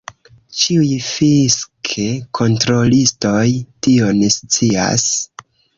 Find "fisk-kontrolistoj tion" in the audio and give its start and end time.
1.07-4.27